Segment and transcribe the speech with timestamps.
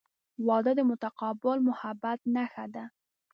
[0.47, 2.83] •واده د متقابل محبت نښه ده.